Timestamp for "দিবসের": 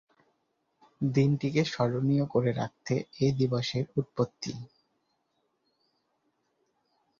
3.39-3.85